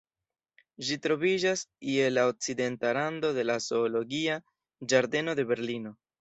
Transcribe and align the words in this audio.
Ĝi 0.85 0.95
troviĝas 1.01 1.61
je 1.95 2.07
la 2.13 2.23
okcidenta 2.29 2.95
rando 2.99 3.31
de 3.39 3.45
la 3.49 3.59
Zoologia 3.67 4.39
ĝardeno 4.95 5.37
de 5.43 5.47
Berlino. 5.55 5.95